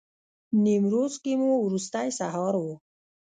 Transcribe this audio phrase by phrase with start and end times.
[0.63, 2.65] نیمروز کې مو وروستی سهار و.